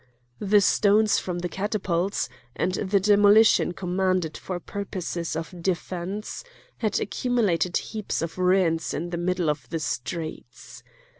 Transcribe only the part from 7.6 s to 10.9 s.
heaps of ruins in the middle of the streets.